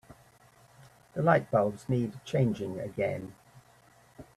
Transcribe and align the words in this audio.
The 1.13 1.21
lightbulbs 1.21 1.87
need 1.87 2.19
changing 2.25 2.79
again. 2.79 3.35